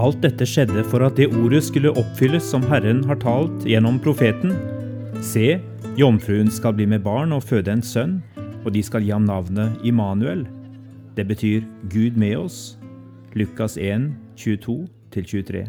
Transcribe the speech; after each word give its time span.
Alt 0.00 0.22
dette 0.24 0.46
skjedde 0.48 0.80
for 0.88 1.04
at 1.04 1.18
det 1.20 1.26
ordet 1.36 1.60
skulle 1.66 1.90
oppfylles 1.92 2.46
som 2.48 2.62
Herren 2.70 3.02
har 3.04 3.18
talt 3.20 3.66
gjennom 3.68 3.98
profeten. 4.00 4.54
Se, 5.20 5.58
jomfruen 6.00 6.48
skal 6.48 6.72
bli 6.78 6.86
med 6.88 7.02
barn 7.04 7.34
og 7.36 7.44
føde 7.44 7.74
en 7.74 7.82
sønn, 7.84 8.14
og 8.64 8.70
de 8.72 8.80
skal 8.86 9.04
gi 9.04 9.12
ham 9.12 9.26
navnet 9.28 9.76
Immanuel. 9.84 10.46
Det 11.18 11.26
betyr 11.28 11.66
Gud 11.92 12.16
med 12.16 12.38
oss. 12.38 12.78
Lukas 13.36 13.76
1, 13.76 14.08
22-23. 14.40 15.66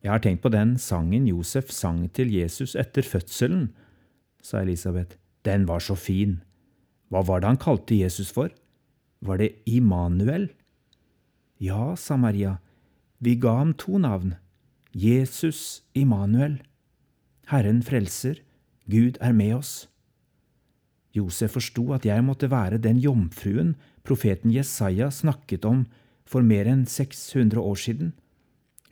Jeg 0.00 0.12
har 0.14 0.24
tenkt 0.24 0.40
på 0.40 0.54
den 0.54 0.78
sangen 0.80 1.28
Josef 1.28 1.68
sang 1.68 2.06
til 2.16 2.32
Jesus 2.32 2.72
etter 2.80 3.04
fødselen, 3.04 3.68
sa 4.40 4.64
Elisabeth. 4.64 5.18
Den 5.44 5.68
var 5.68 5.84
så 5.84 5.98
fin. 6.00 6.38
Hva 7.12 7.20
var 7.28 7.44
det 7.44 7.52
han 7.52 7.60
kalte 7.60 8.00
Jesus 8.00 8.32
for? 8.32 8.48
Var 9.20 9.36
det 9.36 9.52
Immanuel? 9.68 10.48
Ja, 11.60 11.92
sa 12.00 12.16
Maria, 12.16 12.56
vi 13.20 13.36
ga 13.36 13.58
ham 13.60 13.74
to 13.76 13.98
navn, 14.00 14.34
Jesus 14.92 15.82
Immanuel. 15.94 16.60
Herren 17.52 17.82
frelser, 17.82 18.40
Gud 18.90 19.18
er 19.20 19.32
med 19.32 19.54
oss. 19.54 19.88
Josef 21.14 21.56
forsto 21.58 21.90
at 21.92 22.06
jeg 22.06 22.24
måtte 22.24 22.50
være 22.50 22.78
den 22.78 22.98
jomfruen 23.02 23.74
profeten 24.06 24.52
Jesaja 24.54 25.10
snakket 25.10 25.66
om 25.66 25.84
for 26.24 26.46
mer 26.46 26.68
enn 26.70 26.86
600 26.86 27.58
år 27.60 27.78
siden, 27.78 28.12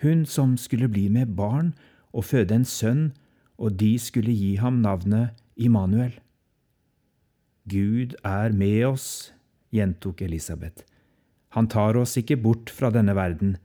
hun 0.03 0.25
som 0.27 0.57
skulle 0.59 0.91
bli 0.91 1.09
med 1.09 1.35
barn 1.39 1.73
og 2.13 2.27
føde 2.29 2.55
en 2.55 2.67
sønn, 2.67 3.13
og 3.59 3.79
de 3.79 3.97
skulle 3.99 4.35
gi 4.35 4.57
ham 4.59 4.83
navnet 4.83 5.35
Immanuel. 5.57 6.13
Gud 7.69 8.15
er 8.25 8.55
med 8.55 8.85
oss, 8.87 9.33
gjentok 9.75 10.23
Elisabeth. 10.23 10.85
Han 11.57 11.67
tar 11.69 11.98
oss 11.98 12.17
ikke 12.20 12.39
bort 12.39 12.70
fra 12.70 12.91
denne 12.95 13.15
verden. 13.19 13.57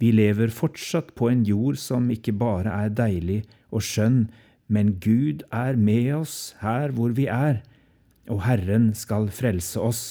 Vi 0.00 0.12
lever 0.12 0.52
fortsatt 0.52 1.14
på 1.16 1.30
en 1.32 1.44
jord 1.48 1.78
som 1.80 2.10
ikke 2.12 2.34
bare 2.36 2.72
er 2.84 2.92
deilig 2.92 3.42
og 3.72 3.84
skjønn, 3.84 4.26
men 4.68 4.96
Gud 5.00 5.44
er 5.54 5.78
med 5.78 6.12
oss 6.18 6.54
her 6.60 6.92
hvor 6.96 7.14
vi 7.16 7.28
er, 7.30 7.62
og 8.28 8.42
Herren 8.44 8.90
skal 8.98 9.30
frelse 9.32 9.80
oss, 9.80 10.02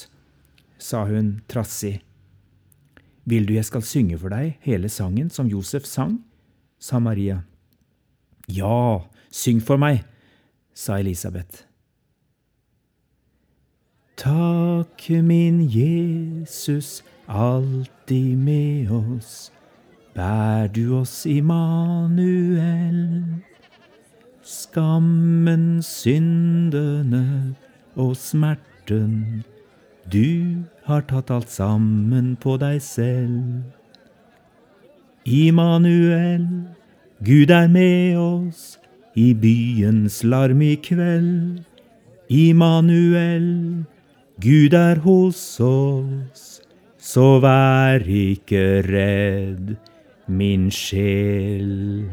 sa 0.79 1.03
hun 1.09 1.39
trassig. 1.51 1.99
Vil 3.25 3.45
du 3.49 3.55
jeg 3.55 3.67
skal 3.67 3.83
synge 3.85 4.17
for 4.21 4.33
deg 4.33 4.55
hele 4.65 4.89
sangen 4.89 5.29
som 5.33 5.49
Josef 5.49 5.85
sang? 5.89 6.19
sa 6.85 6.99
Maria. 6.99 7.41
Ja, 8.47 9.01
syng 9.33 9.61
for 9.63 9.81
meg, 9.81 10.03
sa 10.73 10.99
Elisabeth. 11.01 11.65
Takk, 14.15 15.09
min 15.25 15.63
Jesus, 15.69 17.01
alltid 17.27 18.37
med 18.37 18.91
oss, 18.91 19.51
bær 20.15 20.67
du 20.71 20.95
oss, 20.99 21.25
Immanuel. 21.25 23.01
Skammen, 24.45 25.81
syndene 25.83 27.55
og 27.95 28.15
smerten, 28.19 29.43
du 30.11 30.63
har 30.85 31.01
tatt 31.09 31.31
alt 31.33 31.49
sammen 31.49 32.35
på 32.39 32.55
deg 32.61 32.81
selv. 32.85 33.65
Immanuel, 35.25 36.45
Gud 37.25 37.49
er 37.49 37.67
med 37.71 38.19
oss 38.21 38.75
i 39.17 39.31
byens 39.33 40.21
larm 40.23 40.61
i 40.61 40.75
kveld. 40.77 41.63
Immanuel, 42.29 43.49
Gud 44.43 44.77
er 44.77 45.01
hos 45.01 45.41
oss, 45.63 46.61
så 46.99 47.39
vær 47.41 48.05
ikke 48.05 48.83
redd, 48.85 49.75
min 50.27 50.71
sjel. 50.71 52.09